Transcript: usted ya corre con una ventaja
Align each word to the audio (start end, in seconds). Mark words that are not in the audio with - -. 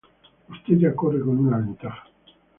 usted 0.49 0.79
ya 0.79 0.95
corre 0.95 1.19
con 1.19 1.37
una 1.45 1.57
ventaja 1.57 2.03